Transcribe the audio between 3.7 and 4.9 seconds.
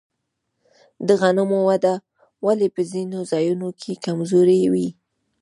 کې کمزورې وي؟